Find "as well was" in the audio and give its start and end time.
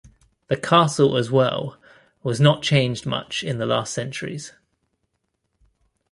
1.15-2.41